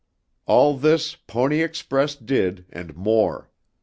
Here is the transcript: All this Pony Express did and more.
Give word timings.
All 0.47 0.77
this 0.77 1.13
Pony 1.15 1.61
Express 1.61 2.15
did 2.15 2.65
and 2.71 2.95
more. 2.95 3.51